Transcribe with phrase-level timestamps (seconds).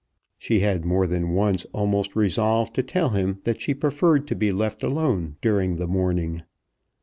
[0.39, 4.49] She had more than once almost resolved to tell him that she preferred to be
[4.49, 6.41] left alone during the morning.